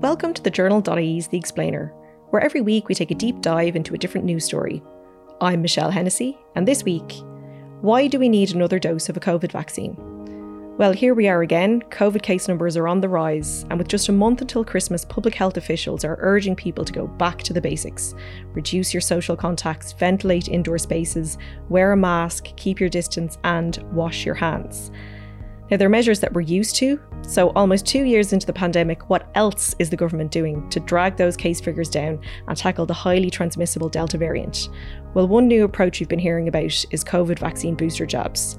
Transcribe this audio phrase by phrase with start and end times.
[0.00, 1.86] Welcome to the Journal.ie's The Explainer,
[2.28, 4.82] where every week we take a deep dive into a different news story.
[5.40, 7.14] I'm Michelle Hennessy, and this week,
[7.80, 9.96] why do we need another dose of a COVID vaccine?
[10.76, 11.80] Well, here we are again.
[11.88, 15.34] COVID case numbers are on the rise, and with just a month until Christmas, public
[15.34, 18.14] health officials are urging people to go back to the basics.
[18.52, 21.38] Reduce your social contacts, ventilate indoor spaces,
[21.70, 24.90] wear a mask, keep your distance, and wash your hands.
[25.70, 27.00] Now, they're measures that we're used to.
[27.22, 31.16] So, almost two years into the pandemic, what else is the government doing to drag
[31.16, 34.68] those case figures down and tackle the highly transmissible Delta variant?
[35.14, 38.58] Well, one new approach we've been hearing about is COVID vaccine booster jabs.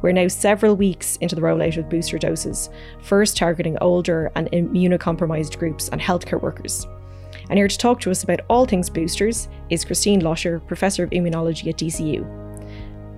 [0.00, 2.70] We're now several weeks into the rollout of booster doses,
[3.02, 6.86] first targeting older and immunocompromised groups and healthcare workers.
[7.50, 11.10] And here to talk to us about all things boosters is Christine Loscher, Professor of
[11.10, 12.47] Immunology at DCU.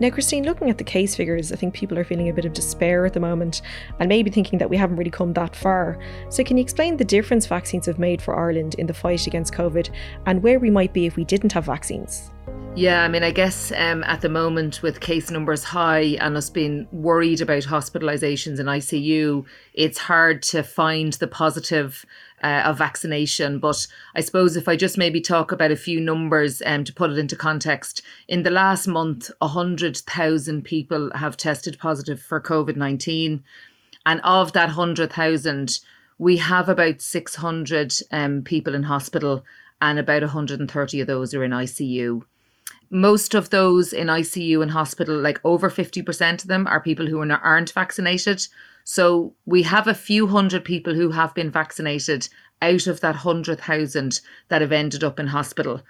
[0.01, 2.55] Now, Christine, looking at the case figures, I think people are feeling a bit of
[2.55, 3.61] despair at the moment
[3.99, 5.99] and maybe thinking that we haven't really come that far.
[6.31, 9.53] So, can you explain the difference vaccines have made for Ireland in the fight against
[9.53, 9.91] COVID
[10.25, 12.31] and where we might be if we didn't have vaccines?
[12.77, 16.49] Yeah, I mean, I guess um, at the moment with case numbers high and us
[16.49, 19.45] being worried about hospitalizations and ICU,
[19.75, 22.07] it's hard to find the positive
[22.43, 23.59] uh, of vaccination.
[23.59, 27.11] But I suppose if I just maybe talk about a few numbers um, to put
[27.11, 33.43] it into context, in the last month, 100,000 people have tested positive for COVID 19.
[34.07, 35.81] And of that 100,000,
[36.19, 39.45] we have about 600 um, people in hospital,
[39.83, 42.23] and about 130 of those are in ICU
[42.91, 47.21] most of those in ICU and hospital, like over 50% of them, are people who
[47.21, 48.47] are, aren't vaccinated.
[48.91, 52.29] So we have a few hundred people who have been vaccinated
[52.61, 55.83] out of that 100,000 that have ended up in hospital.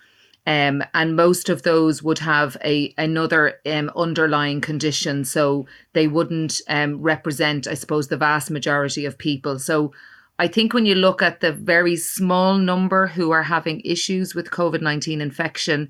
[0.46, 6.60] Um, and most of those would have a another um, underlying condition, so they wouldn't
[6.68, 9.58] um, represent, I suppose, the vast majority of people.
[9.58, 9.92] So
[10.38, 14.50] I think when you look at the very small number who are having issues with
[14.50, 15.88] COVID nineteen infection,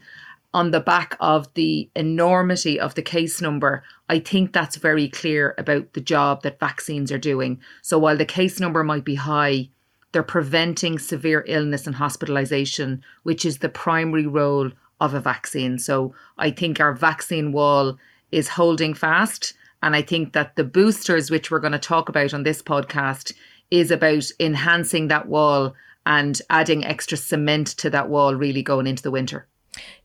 [0.52, 5.54] on the back of the enormity of the case number, I think that's very clear
[5.58, 7.60] about the job that vaccines are doing.
[7.82, 9.68] So while the case number might be high,
[10.12, 15.78] they're preventing severe illness and hospitalization, which is the primary role of a vaccine.
[15.78, 17.96] So I think our vaccine wall
[18.32, 19.54] is holding fast.
[19.82, 23.32] And I think that the boosters, which we're going to talk about on this podcast,
[23.70, 25.74] is about enhancing that wall
[26.04, 29.46] and adding extra cement to that wall really going into the winter.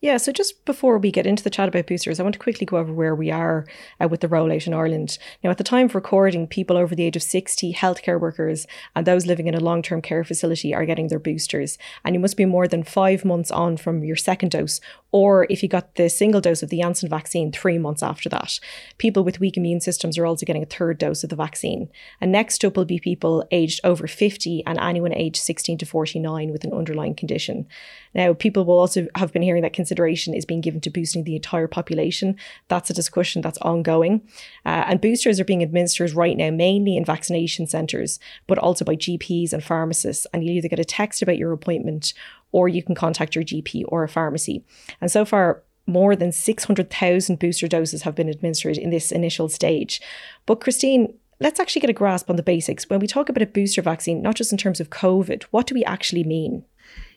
[0.02, 2.66] Yeah, so just before we get into the chat about boosters, I want to quickly
[2.66, 3.66] go over where we are
[4.00, 5.18] uh, with the rollout in Ireland.
[5.44, 9.06] Now, at the time of recording, people over the age of 60, healthcare workers, and
[9.06, 11.78] those living in a long term care facility are getting their boosters.
[12.04, 14.80] And you must be more than five months on from your second dose,
[15.16, 18.60] or if you got the single dose of the Janssen vaccine, three months after that.
[18.98, 21.88] People with weak immune systems are also getting a third dose of the vaccine.
[22.20, 26.52] And next up will be people aged over 50 and anyone aged 16 to 49
[26.52, 27.66] with an underlying condition.
[28.14, 31.38] Now, people will also have been hearing that consideration is being given to boosting the
[31.38, 32.36] entire population.
[32.68, 34.22] That's a discussion that's ongoing.
[34.66, 38.98] Uh, and boosters are being administered right now mainly in vaccination centres, but also by
[38.98, 40.28] GPs and pharmacists.
[40.34, 42.14] And you either get a text about your appointment
[42.56, 44.64] or you can contact your GP or a pharmacy.
[45.02, 50.00] And so far, more than 600,000 booster doses have been administered in this initial stage.
[50.46, 52.90] But Christine, let's actually get a grasp on the basics.
[52.90, 55.76] When we talk about a booster vaccine, not just in terms of COVID, what do
[55.76, 56.64] we actually mean?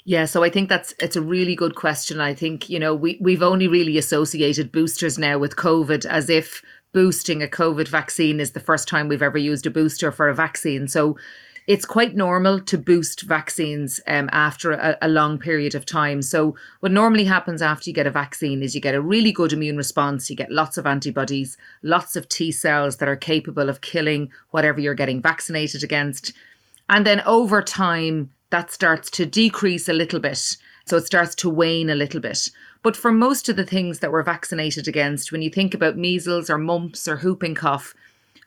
[0.04, 2.20] Yeah, so I think that's it's a really good question.
[2.20, 6.65] I think, you know, we, we've only really associated boosters now with COVID as if
[6.93, 10.34] boosting a COVID vaccine is the first time we've ever used a booster for a
[10.34, 10.88] vaccine.
[10.88, 11.16] So
[11.68, 16.22] it's quite normal to boost vaccines um, after a, a, long period of time.
[16.22, 19.52] So, what normally happens after you get a vaccine is you get a really good
[19.52, 23.82] immune response, you get lots of antibodies, lots of T cells that are capable of
[23.82, 26.32] killing whatever you're getting vaccinated against.
[26.88, 30.56] And then over time, that starts to decrease a little bit.
[30.86, 32.48] So it starts to wane a little bit.
[32.82, 36.48] But for most of the things that we're vaccinated against, when you think about measles
[36.48, 37.94] or mumps or whooping cough,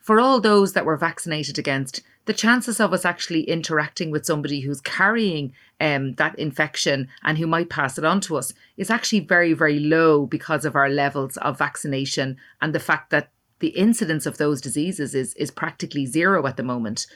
[0.00, 4.60] for all those that we're vaccinated against, the chances of us actually interacting with somebody
[4.60, 9.20] who's carrying um, that infection and who might pass it on to us is actually
[9.20, 14.26] very, very low because of our levels of vaccination and the fact that the incidence
[14.26, 17.06] of those diseases is, is practically zero at the moment.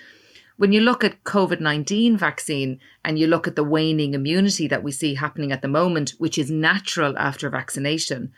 [0.57, 4.83] When you look at COVID 19 vaccine and you look at the waning immunity that
[4.83, 8.33] we see happening at the moment, which is natural after vaccination,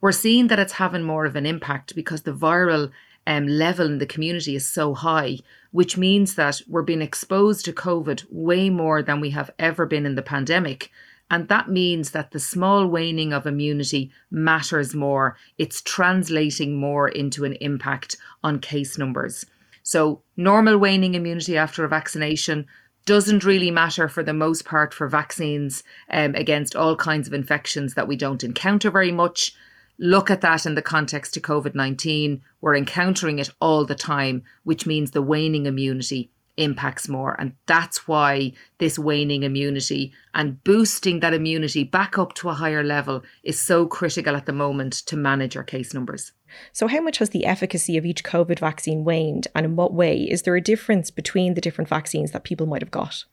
[0.00, 2.90] we're seeing that it's having more of an impact because the viral
[3.30, 5.38] um, level in the community is so high,
[5.70, 10.04] which means that we're being exposed to COVID way more than we have ever been
[10.04, 10.90] in the pandemic.
[11.30, 15.36] And that means that the small waning of immunity matters more.
[15.58, 19.46] It's translating more into an impact on case numbers.
[19.84, 22.66] So, normal waning immunity after a vaccination,
[23.06, 27.94] doesn't really matter for the most part for vaccines um, against all kinds of infections
[27.94, 29.54] that we don't encounter very much.
[30.02, 32.40] Look at that in the context of COVID 19.
[32.62, 37.36] We're encountering it all the time, which means the waning immunity impacts more.
[37.38, 42.82] And that's why this waning immunity and boosting that immunity back up to a higher
[42.82, 46.32] level is so critical at the moment to manage our case numbers.
[46.72, 50.22] So, how much has the efficacy of each COVID vaccine waned, and in what way?
[50.22, 53.24] Is there a difference between the different vaccines that people might have got?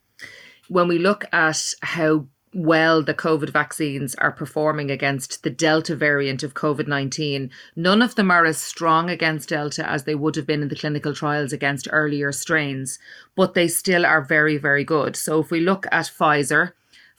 [0.68, 6.42] When we look at how well the COVID vaccines are performing against the Delta variant
[6.42, 7.50] of COVID 19.
[7.76, 10.76] None of them are as strong against Delta as they would have been in the
[10.76, 12.98] clinical trials against earlier strains,
[13.34, 15.16] but they still are very, very good.
[15.16, 16.72] So if we look at Pfizer,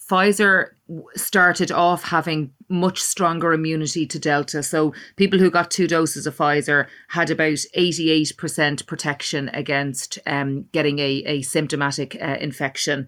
[0.10, 0.70] Pfizer
[1.16, 4.64] started off having much stronger immunity to Delta.
[4.64, 11.00] So people who got two doses of Pfizer had about 88% protection against um, getting
[11.00, 13.08] a, a symptomatic uh, infection.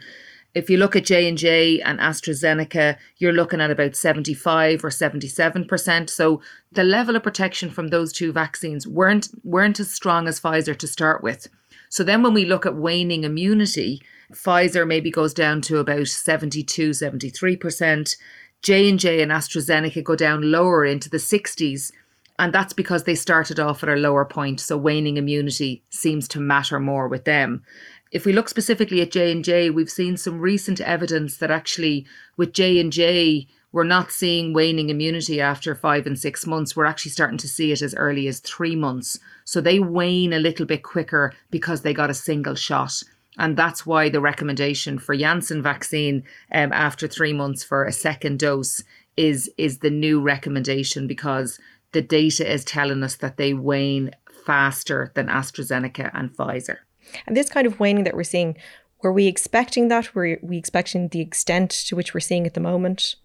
[0.54, 6.10] If you look at J&J and AstraZeneca, you're looking at about 75 or 77%.
[6.10, 10.78] So the level of protection from those two vaccines weren't weren't as strong as Pfizer
[10.78, 11.48] to start with.
[11.90, 14.02] So then when we look at waning immunity,
[14.34, 18.16] Pfizer maybe goes down to about 72, 73%.
[18.62, 21.92] J&J and AstraZeneca go down lower into the 60s
[22.40, 26.40] and that's because they started off at a lower point so waning immunity seems to
[26.40, 27.64] matter more with them
[28.12, 32.06] if we look specifically at J&J, we've seen some recent evidence that actually
[32.36, 36.76] with J&J, we're not seeing waning immunity after five and six months.
[36.76, 39.18] We're actually starting to see it as early as three months.
[39.46, 43.02] So they wane a little bit quicker because they got a single shot.
[43.38, 48.40] And that's why the recommendation for Janssen vaccine um, after three months for a second
[48.40, 48.84] dose
[49.16, 51.60] is, is the new recommendation because
[51.94, 54.12] the data is telling us that they wane
[54.46, 56.80] faster than AstraZeneca and Pfizer.
[57.26, 58.58] And this kind of waning that we're seeing,
[59.02, 60.14] were we expecting that?
[60.14, 63.16] Were we expecting the extent to which we're seeing at the moment?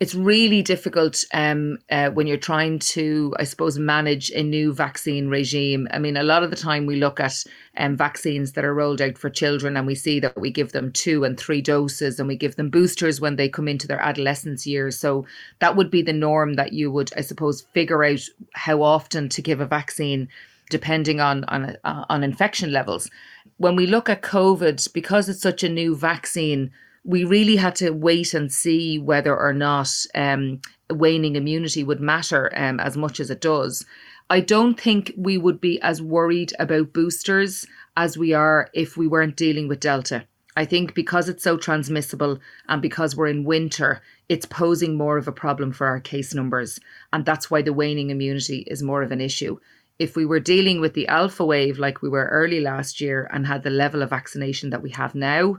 [0.00, 5.26] It's really difficult um, uh, when you're trying to, I suppose, manage a new vaccine
[5.26, 5.88] regime.
[5.90, 7.42] I mean, a lot of the time we look at
[7.76, 10.92] um, vaccines that are rolled out for children and we see that we give them
[10.92, 14.68] two and three doses and we give them boosters when they come into their adolescence
[14.68, 14.96] years.
[14.96, 15.26] So
[15.58, 18.20] that would be the norm that you would, I suppose, figure out
[18.54, 20.28] how often to give a vaccine
[20.70, 23.10] depending on on uh, on infection levels.
[23.56, 26.70] When we look at COVID, because it's such a new vaccine,
[27.04, 30.60] we really had to wait and see whether or not um,
[30.90, 33.84] waning immunity would matter um, as much as it does.
[34.30, 37.66] I don't think we would be as worried about boosters
[37.96, 40.26] as we are if we weren't dealing with Delta.
[40.54, 45.28] I think because it's so transmissible and because we're in winter, it's posing more of
[45.28, 46.78] a problem for our case numbers.
[47.12, 49.60] And that's why the waning immunity is more of an issue
[49.98, 53.46] if we were dealing with the alpha wave like we were early last year and
[53.46, 55.56] had the level of vaccination that we have now,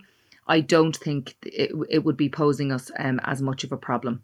[0.47, 4.23] I don't think it, it would be posing us um, as much of a problem.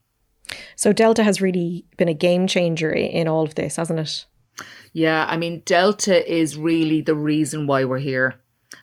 [0.75, 4.25] So Delta has really been a game changer in all of this, hasn't it?
[4.93, 8.35] Yeah, I mean, Delta is really the reason why we're here.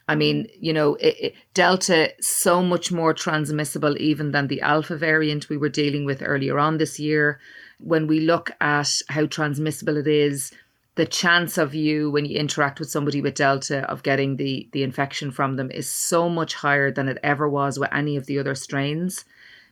[0.09, 4.97] I mean, you know, it, it, Delta so much more transmissible even than the Alpha
[4.97, 7.41] variant we were dealing with earlier on this year.
[7.79, 10.53] When we look at how transmissible it is,
[10.95, 14.83] the chance of you when you interact with somebody with delta of getting the the
[14.83, 18.39] infection from them is so much higher than it ever was with any of the
[18.39, 19.25] other strains.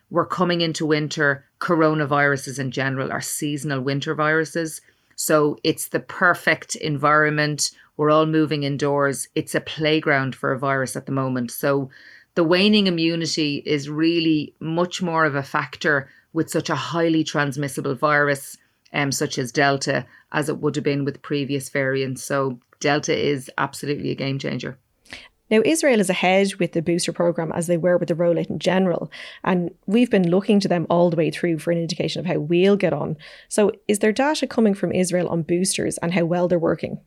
[0.09, 4.81] We're coming into winter coronaviruses in general are seasonal winter viruses.
[5.15, 7.71] So it's the perfect environment.
[7.95, 9.27] We're all moving indoors.
[9.35, 11.51] It's a playground for a virus at the moment.
[11.51, 11.91] So
[12.33, 17.93] the waning immunity is really much more of a factor with such a highly transmissible
[17.93, 18.57] virus
[18.93, 22.23] um, such as Delta, as it would have been with previous variants.
[22.23, 24.77] So Delta is absolutely a game changer.
[25.49, 28.57] Now, Israel is ahead with the booster program as they were with the rollout in
[28.57, 29.11] general.
[29.43, 32.39] And we've been looking to them all the way through for an indication of how
[32.39, 33.17] we'll get on.
[33.49, 37.01] So, is there data coming from Israel on boosters and how well they're working?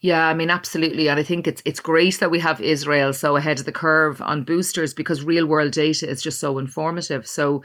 [0.00, 1.08] Yeah, I mean, absolutely.
[1.08, 4.20] And I think it's it's great that we have Israel so ahead of the curve
[4.20, 7.26] on boosters because real world data is just so informative.
[7.26, 7.62] So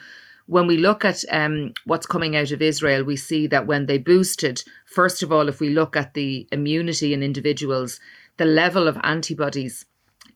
[0.51, 3.97] when we look at um, what's coming out of Israel, we see that when they
[3.97, 8.01] boosted, first of all, if we look at the immunity in individuals,
[8.35, 9.85] the level of antibodies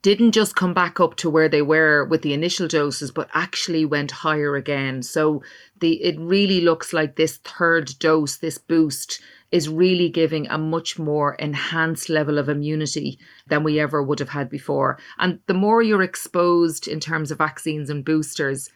[0.02, 3.84] didn't just come back up to where they were with the initial doses, but actually
[3.84, 5.04] went higher again.
[5.04, 5.44] So
[5.82, 10.98] the it really looks like this third dose, this boost, is really giving a much
[10.98, 14.98] more enhanced level of immunity than we ever would have had before.
[15.18, 18.70] And the more you're exposed in terms of vaccines and boosters,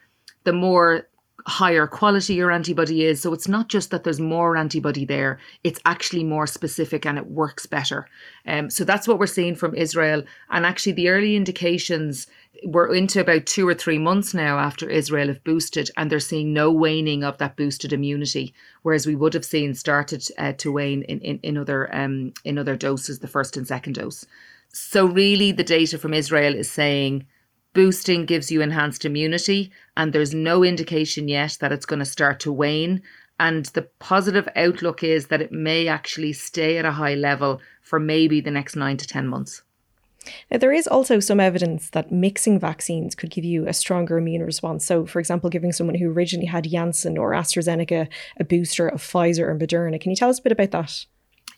[0.44, 1.08] the more
[1.48, 3.22] higher quality your antibody is.
[3.22, 7.28] So it's not just that there's more antibody there, it's actually more specific and it
[7.28, 8.08] works better.
[8.46, 10.24] Um, so that's what we're seeing from Israel.
[10.50, 12.28] And actually, the early indications
[12.66, 16.54] we're into about two or three months now after Israel have boosted, and they're seeing
[16.54, 21.04] no waning of that boosted immunity, whereas we would have seen started uh, to wane
[21.04, 24.26] in, in, in other um, in other doses, the first and second dose.
[24.72, 27.26] So really, the data from Israel is saying
[27.74, 32.40] boosting gives you enhanced immunity, and there's no indication yet that it's going to start
[32.42, 33.02] to wane.
[33.40, 38.00] And the positive outlook is that it may actually stay at a high level for
[38.00, 39.62] maybe the next nine to 10 months.
[40.52, 44.44] Now, there is also some evidence that mixing vaccines could give you a stronger immune
[44.44, 44.86] response.
[44.86, 48.08] So, for example, giving someone who originally had Janssen or AstraZeneca
[48.38, 50.00] a booster of Pfizer or Moderna.
[50.00, 51.06] Can you tell us a bit about that?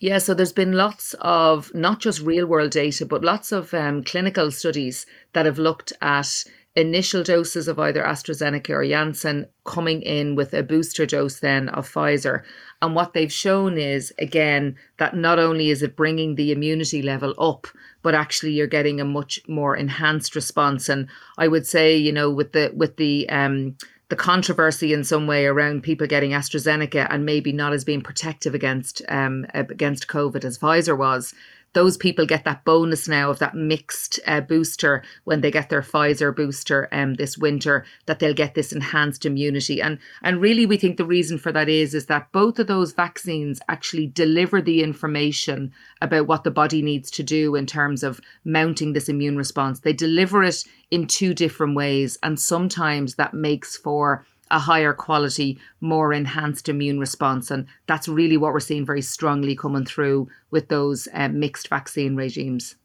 [0.01, 4.03] Yeah, so there's been lots of not just real world data, but lots of um,
[4.03, 6.43] clinical studies that have looked at
[6.75, 11.87] initial doses of either AstraZeneca or Janssen coming in with a booster dose then of
[11.87, 12.41] Pfizer.
[12.81, 17.35] And what they've shown is, again, that not only is it bringing the immunity level
[17.37, 17.67] up,
[18.01, 20.89] but actually you're getting a much more enhanced response.
[20.89, 23.77] And I would say, you know, with the with the um,
[24.11, 28.53] the controversy in some way around people getting AstraZeneca and maybe not as being protective
[28.53, 31.33] against um, against COVID as Pfizer was
[31.73, 35.81] those people get that bonus now of that mixed uh, booster when they get their
[35.81, 39.81] Pfizer booster um, this winter that they'll get this enhanced immunity.
[39.81, 42.91] And and really we think the reason for that is is that both of those
[42.91, 48.19] vaccines actually deliver the information about what the body needs to do in terms of
[48.43, 49.79] mounting this immune response.
[49.79, 55.57] They deliver it in two different ways and sometimes that makes for a higher quality,
[55.79, 57.49] more enhanced immune response.
[57.49, 62.15] And that's really what we're seeing very strongly coming through with those uh, mixed vaccine
[62.15, 62.75] regimes.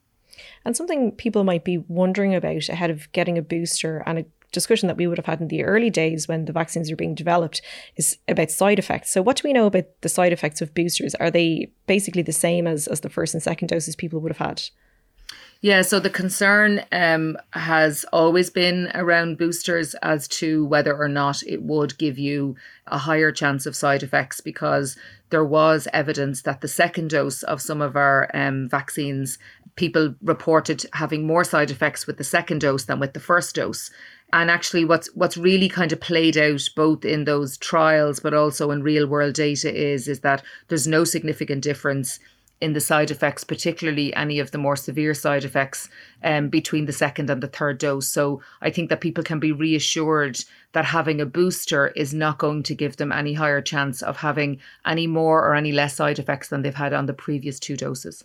[0.65, 4.87] And something people might be wondering about ahead of getting a booster and a discussion
[4.87, 7.61] that we would have had in the early days when the vaccines were being developed
[7.97, 9.11] is about side effects.
[9.11, 11.15] So, what do we know about the side effects of boosters?
[11.17, 14.47] Are they basically the same as, as the first and second doses people would have
[14.47, 14.63] had?
[15.63, 21.43] Yeah, so the concern um, has always been around boosters as to whether or not
[21.45, 24.97] it would give you a higher chance of side effects because
[25.31, 29.39] there was evidence that the second dose of some of our um, vaccines,
[29.77, 33.91] people reported having more side effects with the second dose than with the first dose.
[34.33, 38.73] And actually, what's what's really kind of played out both in those trials, but also
[38.73, 42.19] in real world data, is is that there's no significant difference
[42.61, 45.89] in the side effects, particularly any of the more severe side effects
[46.25, 48.09] um, between the second and the third dose.
[48.09, 52.63] So I think that people can be reassured that having a booster is not going
[52.65, 56.49] to give them any higher chance of having any more or any less side effects
[56.49, 58.25] than they've had on the previous two doses.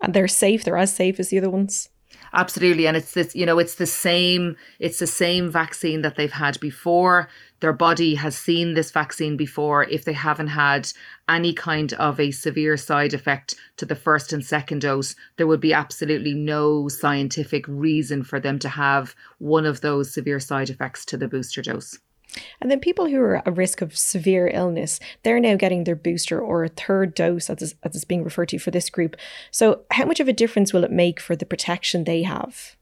[0.00, 1.88] And they're safe, they're as safe as the other ones?
[2.32, 2.86] Absolutely.
[2.86, 6.58] And it's this, you know, it's the same, it's the same vaccine that they've had
[6.60, 7.28] before.
[7.64, 9.84] Their body has seen this vaccine before.
[9.84, 10.92] If they haven't had
[11.30, 15.62] any kind of a severe side effect to the first and second dose, there would
[15.62, 21.06] be absolutely no scientific reason for them to have one of those severe side effects
[21.06, 21.98] to the booster dose.
[22.60, 26.38] And then people who are at risk of severe illness, they're now getting their booster
[26.38, 29.16] or a third dose, as is, as is being referred to for this group.
[29.50, 32.76] So, how much of a difference will it make for the protection they have?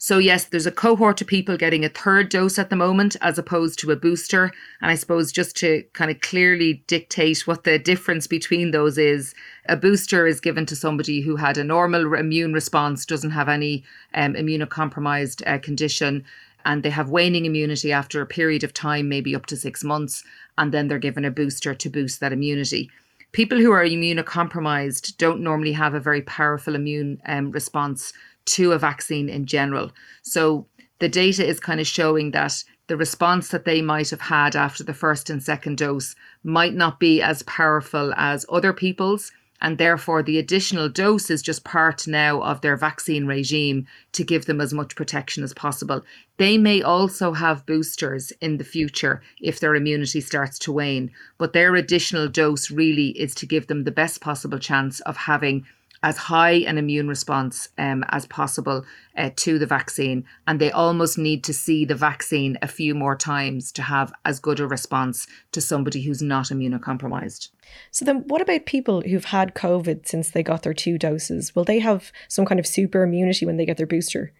[0.00, 3.36] So, yes, there's a cohort of people getting a third dose at the moment as
[3.36, 4.52] opposed to a booster.
[4.80, 9.34] And I suppose just to kind of clearly dictate what the difference between those is,
[9.68, 13.84] a booster is given to somebody who had a normal immune response, doesn't have any
[14.14, 16.24] um, immunocompromised uh, condition
[16.64, 20.22] and they have waning immunity after a period of time, maybe up to six months,
[20.58, 22.90] and then they're given a booster to boost that immunity.
[23.32, 28.12] People who are immunocompromised don't normally have a very powerful immune um, response
[28.48, 29.92] to a vaccine in general.
[30.22, 30.66] So
[30.98, 34.82] the data is kind of showing that the response that they might have had after
[34.82, 40.22] the first and second dose might not be as powerful as other people's and therefore
[40.22, 44.72] the additional dose is just part now of their vaccine regime to give them as
[44.72, 46.02] much protection as possible.
[46.36, 51.52] They may also have boosters in the future if their immunity starts to wane, but
[51.52, 55.66] their additional dose really is to give them the best possible chance of having
[56.02, 58.84] as high an immune response um, as possible
[59.16, 60.24] uh, to the vaccine.
[60.46, 64.40] And they almost need to see the vaccine a few more times to have as
[64.40, 67.48] good a response to somebody who's not immunocompromised.
[67.90, 71.54] So, then what about people who've had COVID since they got their two doses?
[71.54, 74.32] Will they have some kind of super immunity when they get their booster?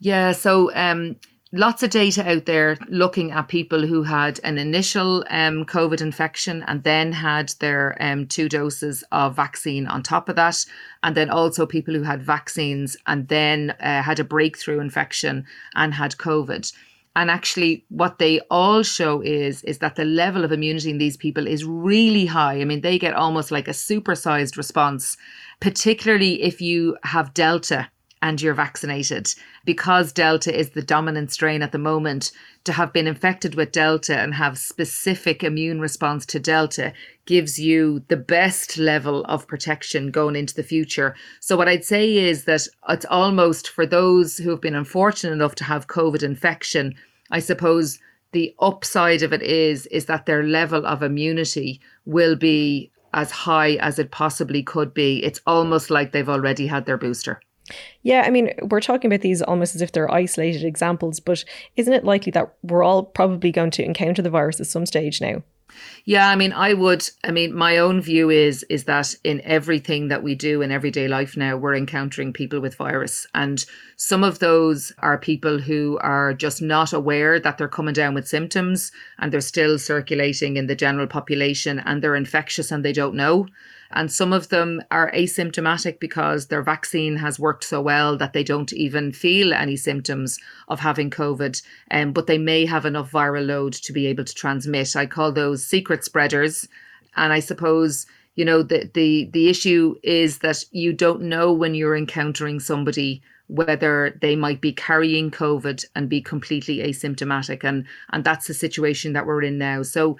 [0.00, 1.16] Yeah, so um,
[1.56, 6.62] lots of data out there looking at people who had an initial um, COVID infection
[6.66, 10.64] and then had their um, two doses of vaccine on top of that.
[11.02, 15.94] And then also people who had vaccines and then uh, had a breakthrough infection and
[15.94, 16.72] had COVID.
[17.16, 21.16] And actually, what they all show is is that the level of immunity in these
[21.16, 22.60] people is really high.
[22.60, 25.16] I mean, they get almost like a supersized response,
[25.60, 27.88] particularly if you have Delta
[28.22, 29.34] and you're vaccinated.
[29.64, 32.32] Because Delta is the dominant strain at the moment,
[32.64, 36.92] to have been infected with Delta and have specific immune response to Delta
[37.26, 41.14] gives you the best level of protection going into the future.
[41.40, 45.54] So, what I'd say is that it's almost for those who have been unfortunate enough
[45.56, 46.94] to have COVID infection,
[47.30, 47.98] I suppose
[48.32, 53.76] the upside of it is is that their level of immunity will be as high
[53.76, 55.24] as it possibly could be.
[55.24, 57.40] It's almost like they've already had their booster.
[58.02, 61.44] Yeah, I mean, we're talking about these almost as if they're isolated examples, but
[61.76, 65.20] isn't it likely that we're all probably going to encounter the virus at some stage
[65.20, 65.42] now?
[66.04, 67.08] Yeah, I mean, I would.
[67.24, 71.08] I mean, my own view is is that in everything that we do in everyday
[71.08, 73.64] life now, we're encountering people with virus, and
[73.96, 78.28] some of those are people who are just not aware that they're coming down with
[78.28, 83.14] symptoms, and they're still circulating in the general population, and they're infectious and they don't
[83.14, 83.46] know.
[83.90, 88.44] And some of them are asymptomatic because their vaccine has worked so well that they
[88.44, 90.38] don't even feel any symptoms
[90.68, 94.34] of having COVID, um, but they may have enough viral load to be able to
[94.34, 94.96] transmit.
[94.96, 96.68] I call those secret spreaders.
[97.16, 101.74] And I suppose you know the the the issue is that you don't know when
[101.74, 108.22] you're encountering somebody whether they might be carrying covid and be completely asymptomatic and and
[108.22, 110.16] that's the situation that we're in now so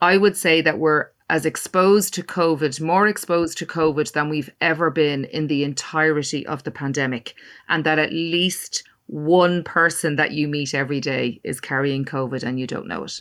[0.00, 4.50] i would say that we're as exposed to COVID, more exposed to COVID than we've
[4.60, 7.34] ever been in the entirety of the pandemic,
[7.68, 12.58] and that at least one person that you meet every day is carrying COVID and
[12.58, 13.20] you don't know it.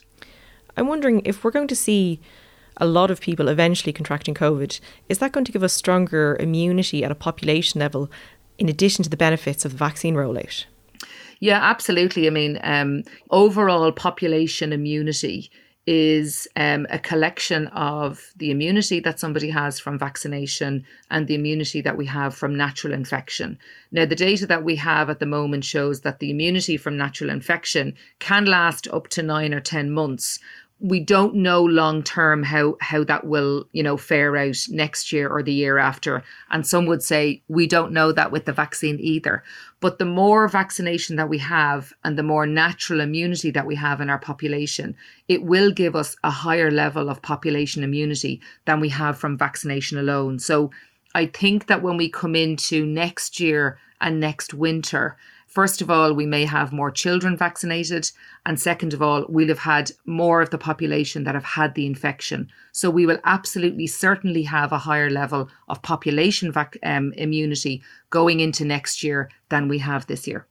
[0.75, 2.21] I'm wondering if we're going to see
[2.77, 7.03] a lot of people eventually contracting COVID, is that going to give us stronger immunity
[7.03, 8.09] at a population level
[8.57, 10.65] in addition to the benefits of the vaccine rollout?
[11.39, 12.27] Yeah, absolutely.
[12.27, 15.51] I mean, um, overall population immunity
[15.88, 21.79] is um, a collection of the immunity that somebody has from vaccination and the immunity
[21.79, 23.58] that we have from natural infection.
[23.91, 27.29] Now, the data that we have at the moment shows that the immunity from natural
[27.29, 30.40] infection can last up to nine or 10 months,
[30.79, 35.27] we don't know long term how how that will you know fare out next year
[35.27, 36.24] or the year after.
[36.51, 39.44] And some would say we don't know that with the vaccine either.
[39.79, 44.01] But the more vaccination that we have and the more natural immunity that we have
[44.01, 44.96] in our population
[45.27, 49.98] it will give us a higher level of population immunity than we have from vaccination
[49.98, 50.40] alone.
[50.40, 50.72] So
[51.16, 56.14] i think that when we come into next year and next winter First of all,
[56.14, 58.12] we may have more children vaccinated.
[58.46, 61.86] And second of all, we'll have had more of the population that have had the
[61.86, 62.50] infection.
[62.74, 68.42] So we will absolutely certainly have a higher level of population vac- um, immunity going
[68.42, 70.46] into next year than we have this year.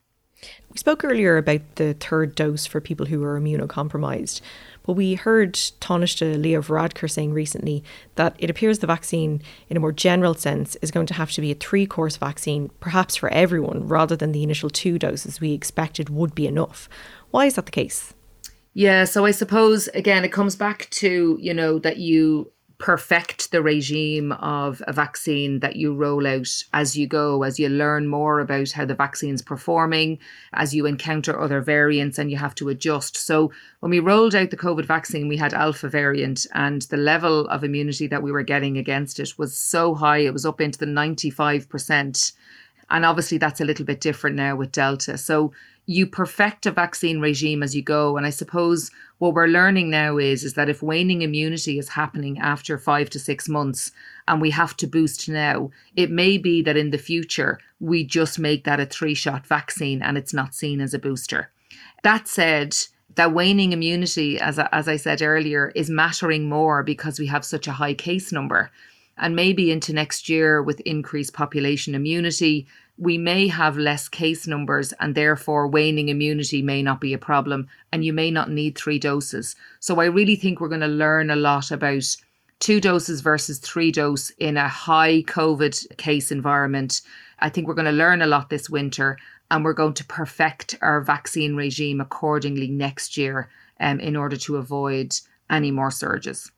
[0.71, 4.41] We spoke earlier about the third dose for people who are immunocompromised,
[4.87, 7.83] but we heard Taoiseach Leo Varadkar saying recently
[8.15, 11.41] that it appears the vaccine, in a more general sense, is going to have to
[11.41, 15.53] be a three course vaccine, perhaps for everyone, rather than the initial two doses we
[15.53, 16.89] expected would be enough.
[17.31, 18.15] Why is that the case?
[18.73, 23.63] Yeah, so I suppose again it comes back to, you know, that you perfect the
[23.63, 28.41] regime of a vaccine that you roll out as you go, as you learn more
[28.41, 30.19] about how the vaccine's performing,
[30.53, 33.17] as you encounter other variants and you have to adjust.
[33.17, 37.47] So, when we rolled out the COVID vaccine, we had alpha variant, and the level
[37.49, 40.79] of immunity that we were getting against it was so high, it was up into
[40.79, 42.33] the 95%.
[42.91, 45.19] And obviously, that's a little bit different now with Delta.
[45.19, 45.53] So,
[45.87, 48.17] you perfect a vaccine regime as you go.
[48.17, 52.39] And I suppose what we're learning now is, is that if waning immunity is happening
[52.39, 53.93] after five to six months
[54.27, 58.39] and we have to boost now, it may be that in the future we just
[58.39, 61.51] make that a three shot vaccine and it's not seen as a booster.
[62.03, 62.77] That said,
[63.15, 67.67] that waning immunity, as, as I said earlier, is mattering more because we have such
[67.67, 68.71] a high case number.
[69.19, 72.67] And maybe into next year, with increased population immunity,
[72.99, 77.69] we may have less case numbers and therefore waning immunity may not be a problem
[77.93, 79.55] and you may not need three doses.
[79.81, 82.05] So I really think we're going to learn a lot about
[82.59, 87.03] two doses versus three dose in a high COVID case environment.
[87.41, 89.19] I think we're going to learn a lot this winter
[89.51, 94.57] and we're going to perfect our vaccine regime accordingly next year um, in order to
[94.57, 95.15] avoid
[95.51, 96.51] any more surges.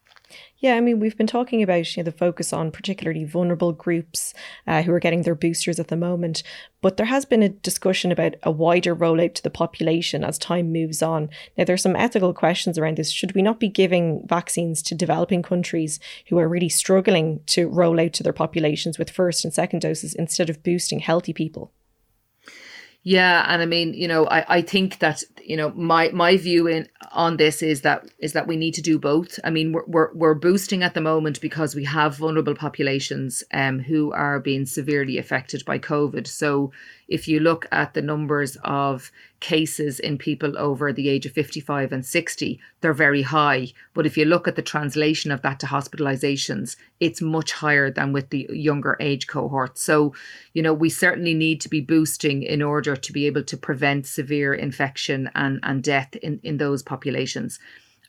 [0.59, 4.35] Yeah, I mean, we've been talking about you know, the focus on particularly vulnerable groups
[4.67, 6.43] uh, who are getting their boosters at the moment,
[6.83, 10.73] but there has been a discussion about a wider rollout to the population as time
[10.73, 11.31] moves on.
[11.57, 13.11] Now, there's some ethical questions around this.
[13.11, 18.01] Should we not be giving vaccines to developing countries who are really struggling to roll
[18.01, 21.73] out to their populations with first and second doses instead of boosting healthy people?
[23.05, 26.67] Yeah, and I mean, you know, I, I think that you know my my view
[26.67, 29.39] in on this is that is that we need to do both.
[29.45, 33.79] I mean, we're we're, we're boosting at the moment because we have vulnerable populations um
[33.79, 36.27] who are being severely affected by COVID.
[36.27, 36.73] So
[37.09, 41.91] if you look at the numbers of cases in people over the age of 55
[41.91, 43.69] and 60, they're very high.
[43.95, 48.13] But if you look at the translation of that to hospitalizations, it's much higher than
[48.13, 49.79] with the younger age cohort.
[49.79, 50.15] So,
[50.53, 54.07] you know, we certainly need to be boosting in order to be able to prevent
[54.07, 57.59] severe infection and, and death in, in those populations.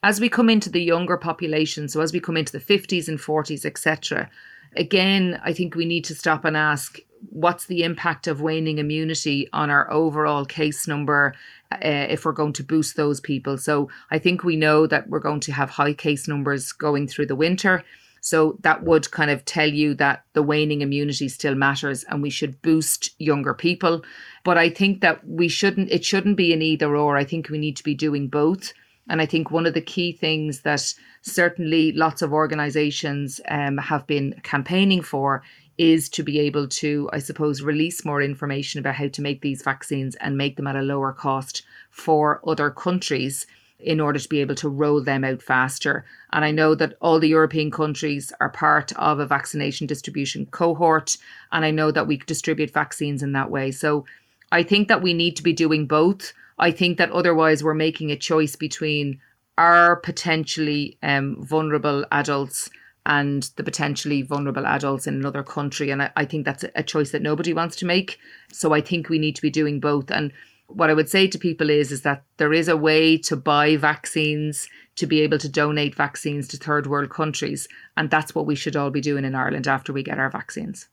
[0.04, 3.20] As we come into the younger population, so as we come into the 50s and
[3.20, 4.30] 40s, etc.,
[4.76, 9.48] again, I think we need to stop and ask what's the impact of waning immunity
[9.54, 11.34] on our overall case number
[11.72, 11.78] uh,
[12.10, 13.58] if we're going to boost those people.
[13.58, 17.28] So I think we know that we're going to have high case numbers going through
[17.28, 17.84] the winter.
[18.22, 22.30] So that would kind of tell you that the waning immunity still matters and we
[22.30, 24.04] should boost younger people.
[24.44, 27.18] But I think that we shouldn't, it shouldn't be an either or.
[27.18, 28.74] I think we need to be doing both.
[29.10, 34.06] And I think one of the key things that certainly lots of organizations um, have
[34.06, 35.44] been campaigning for
[35.80, 39.62] is to be able to, I suppose, release more information about how to make these
[39.62, 43.48] vaccines and make them at a lower cost for other countries
[43.80, 46.04] in order to be able to roll them out faster.
[46.34, 51.18] And I know that all the European countries are part of a vaccination distribution cohort,
[51.54, 53.72] and I know that we distribute vaccines in that way.
[53.72, 54.06] So
[54.52, 56.34] I think that we need to be doing both.
[56.58, 59.22] I think that otherwise we're making a choice between
[59.58, 62.70] our potentially um, vulnerable adults
[63.10, 65.90] and the potentially vulnerable adults in another country.
[65.90, 68.20] And I, I think that's a choice that nobody wants to make.
[68.52, 70.12] So I think we need to be doing both.
[70.12, 70.32] And
[70.68, 73.78] what I would say to people is is that there is a way to buy
[73.78, 77.68] vaccines to be able to donate vaccines to third world countries
[77.98, 80.88] and that's what we should all be doing in Ireland after we get our vaccines.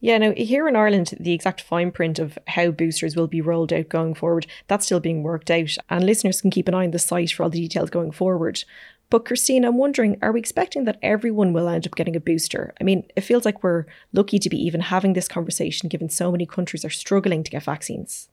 [0.00, 3.72] Yeah, now here in Ireland, the exact fine print of how boosters will be rolled
[3.72, 6.90] out going forward, that's still being worked out, and listeners can keep an eye on
[6.90, 8.64] the site for all the details going forward.
[9.12, 12.72] But Christine, I'm wondering, are we expecting that everyone will end up getting a booster?
[12.80, 16.32] I mean, it feels like we're lucky to be even having this conversation given so
[16.32, 18.30] many countries are struggling to get vaccines.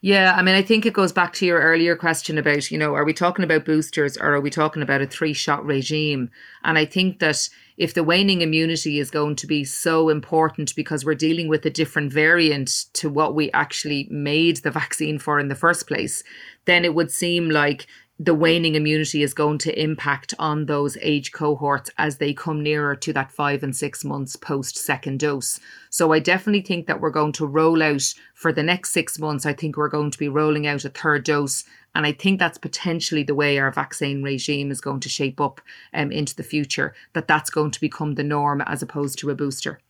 [0.00, 2.94] Yeah, I mean, I think it goes back to your earlier question about, you know,
[2.94, 6.30] are we talking about boosters or are we talking about a three shot regime?
[6.64, 11.04] And I think that if the waning immunity is going to be so important because
[11.04, 15.46] we're dealing with a different variant to what we actually made the vaccine for in
[15.46, 16.24] the first place,
[16.64, 17.86] then it would seem like
[18.20, 22.96] the waning immunity is going to impact on those age cohorts as they come nearer
[22.96, 25.60] to that five and six months post second dose.
[25.90, 28.02] So I definitely think that we're going to roll out
[28.34, 29.46] for the next six months.
[29.46, 31.62] I think we're going to be rolling out a third dose.
[31.94, 35.60] And I think that's potentially the way our vaccine regime is going to shape up
[35.94, 39.34] um, into the future, that that's going to become the norm as opposed to a
[39.34, 39.80] booster.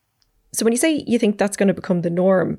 [0.52, 2.58] So when you say you think that's going to become the norm,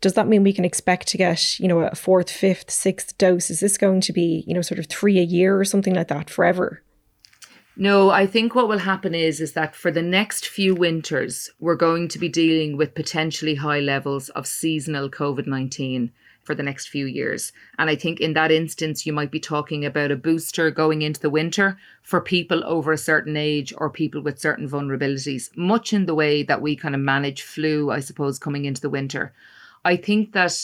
[0.00, 3.50] does that mean we can expect to get, you know, a fourth, fifth, sixth dose?
[3.50, 6.08] Is this going to be, you know, sort of three a year or something like
[6.08, 6.82] that forever?
[7.76, 11.76] No, I think what will happen is is that for the next few winters, we're
[11.76, 16.10] going to be dealing with potentially high levels of seasonal COVID-19
[16.42, 17.52] for the next few years.
[17.78, 21.20] And I think in that instance, you might be talking about a booster going into
[21.20, 26.06] the winter for people over a certain age or people with certain vulnerabilities, much in
[26.06, 29.32] the way that we kind of manage flu, I suppose, coming into the winter.
[29.84, 30.56] I think that,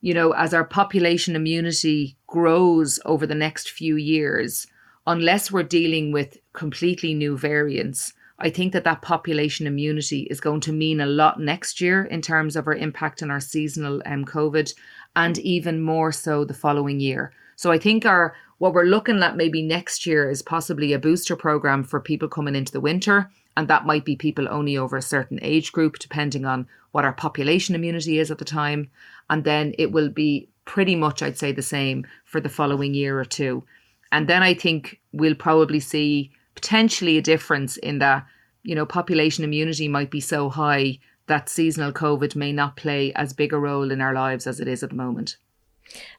[0.00, 4.66] you know, as our population immunity grows over the next few years,
[5.06, 10.60] unless we're dealing with completely new variants, I think that that population immunity is going
[10.62, 14.24] to mean a lot next year in terms of our impact on our seasonal um,
[14.24, 14.74] COVID
[15.14, 17.32] and even more so the following year.
[17.56, 21.34] So I think our what we're looking at maybe next year is possibly a booster
[21.34, 25.02] program for people coming into the winter and that might be people only over a
[25.02, 28.88] certain age group, depending on what our population immunity is at the time.
[29.28, 33.18] And then it will be pretty much, I'd say, the same for the following year
[33.18, 33.64] or two.
[34.12, 38.24] And then I think we'll probably see potentially a difference in that,
[38.62, 43.32] you know, population immunity might be so high that seasonal COVID may not play as
[43.32, 45.36] big a role in our lives as it is at the moment.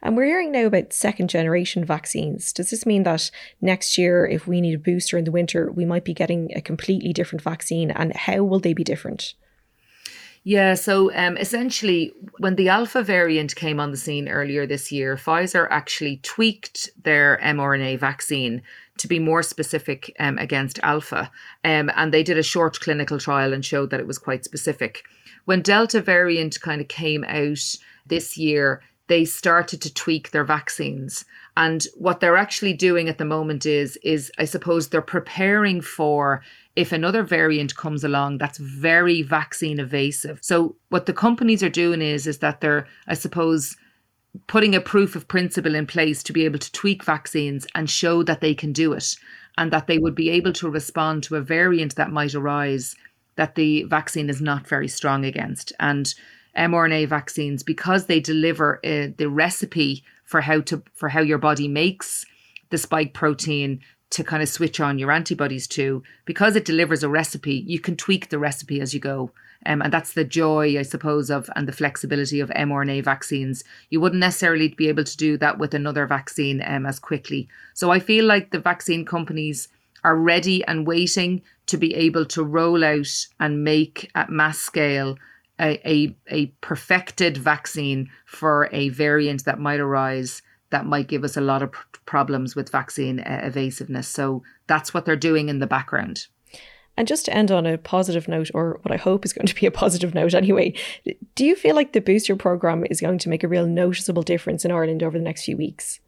[0.02, 2.54] And we're hearing now about second generation vaccines.
[2.54, 3.32] Does this mean that
[3.62, 6.62] next year, if we need a booster in the winter, we might be getting a
[6.62, 7.92] completely different vaccine?
[7.92, 9.36] And how will they be different?
[10.46, 15.16] Yeah, so um, essentially, when the Alpha variant came on the scene earlier this year,
[15.16, 18.62] Pfizer actually tweaked their mRNA vaccine
[18.98, 21.32] to be more specific um, against Alpha.
[21.64, 25.04] Um, and they did a short clinical trial and showed that it was quite specific.
[25.46, 28.82] When Delta variant kind of came out this year,
[29.14, 31.24] they started to tweak their vaccines.
[31.56, 36.42] And what they're actually doing at the moment is, is I suppose they're preparing for
[36.76, 40.40] if another variant comes along that's very vaccine evasive.
[40.42, 43.78] So what the companies are doing is, is that they're, I suppose,
[44.48, 48.24] putting a proof of principle in place to be able to tweak vaccines and show
[48.24, 49.16] that they can do it
[49.60, 52.96] and that they would be able to respond to a variant that might arise
[53.36, 55.72] that the vaccine is not very strong against.
[55.80, 56.16] And
[56.58, 61.68] mRNA vaccines because they deliver uh, the recipe for how to for how your body
[61.68, 62.26] makes
[62.70, 67.10] the spike protein to kind of switch on your antibodies to because it delivers a
[67.10, 69.32] recipe you can tweak the recipe as you go
[69.66, 73.64] um, and that's the joy, I suppose, of and the flexibility of mRNA vaccines.
[73.90, 77.48] You wouldn't necessarily be able to do that with another vaccine um, as quickly.
[77.74, 79.70] So I feel like the vaccine companies
[80.04, 85.18] are ready and waiting to be able to roll out and make at mass scale
[85.60, 90.42] a, a, a perfected vaccine for a variant that might arise
[90.74, 94.08] that might give us a lot of pr- problems with vaccine uh, evasiveness.
[94.08, 96.26] So that's what they're doing in the background.
[96.98, 99.56] And just to end on a positive note, or what I hope is going to
[99.56, 100.74] be a positive note anyway,
[101.36, 104.66] do you feel like the booster program is going to make a real noticeable difference
[104.66, 106.00] in Ireland over the next few weeks?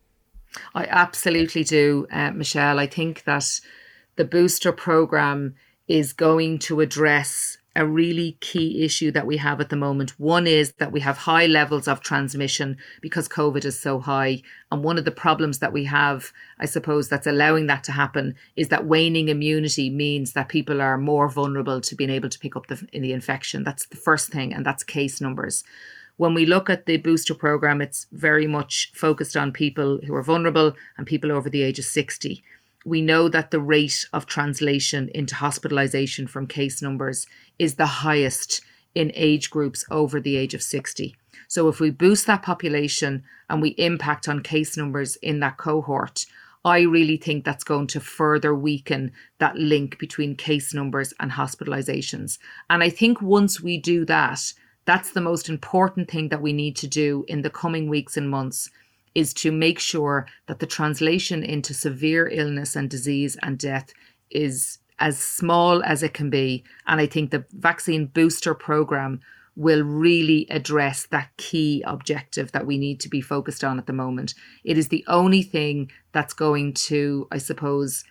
[0.74, 2.80] I absolutely do, uh, Michelle.
[2.80, 3.60] I think that
[4.16, 5.56] the booster program
[5.88, 10.18] is going to address a really key issue that we have at the moment.
[10.20, 14.42] One is that we have high levels of transmission because COVID is so high.
[14.72, 18.36] And one of the problems that we have, I suppose, that's allowing that to happen
[18.56, 22.56] is that waning immunity means that people are more vulnerable to being able to pick
[22.56, 23.64] up the, in the infection.
[23.64, 25.64] That's the first thing, and that's case numbers.
[26.18, 30.24] When we look at the booster program, it's very much focused on people who are
[30.24, 32.42] vulnerable and people over the age of 60
[32.86, 37.26] we know that the rate of translation into hospitalization from case numbers
[37.58, 38.62] is the highest
[38.94, 41.16] in age groups over the age of 60.
[41.48, 46.26] So, if we boost that population and we impact on case numbers in that cohort,
[46.64, 52.40] I really think that's going to further weaken that link between case numbers and hospitalizations.
[52.70, 54.54] And I think once we do that,
[54.86, 58.30] that's the most important thing that we need to do in the coming weeks and
[58.30, 58.70] months
[59.16, 63.94] is to make sure that the translation into severe illness and disease and death
[64.30, 66.64] is as small as it can be.
[66.86, 69.22] And I think the vaccine booster program
[69.56, 73.94] will really address that key objective that we need to be focused on at the
[73.94, 74.34] moment.
[74.66, 78.04] It is the only thing that's going to, I suppose,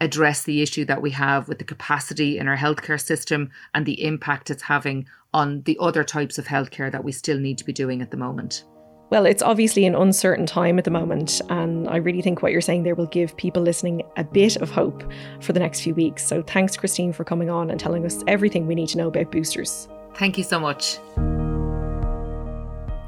[0.00, 4.04] address the issue that we have with the capacity in our healthcare system and the
[4.04, 7.72] impact it's having on the other types of healthcare that we still need to be
[7.72, 8.64] doing at the moment.
[9.10, 12.60] Well, it's obviously an uncertain time at the moment, and I really think what you're
[12.60, 15.02] saying there will give people listening a bit of hope
[15.40, 16.26] for the next few weeks.
[16.26, 19.32] So thanks, Christine, for coming on and telling us everything we need to know about
[19.32, 19.88] boosters.
[20.14, 20.98] Thank you so much.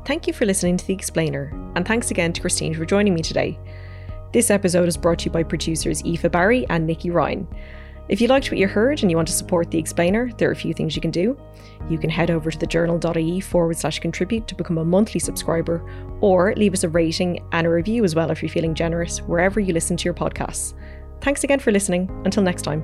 [0.07, 3.21] Thank you for listening to The Explainer, and thanks again to Christine for joining me
[3.21, 3.59] today.
[4.33, 7.47] This episode is brought to you by producers Aoife Barry and Nikki Ryan.
[8.11, 10.53] If you liked what you heard and you want to support The Explainer, there are
[10.53, 11.39] a few things you can do.
[11.89, 15.89] You can head over to thejournal.ie forward slash contribute to become a monthly subscriber,
[16.21, 19.61] or leave us a rating and a review as well if you're feeling generous, wherever
[19.61, 20.75] you listen to your podcasts.
[21.21, 22.11] Thanks again for listening.
[22.25, 22.83] Until next time.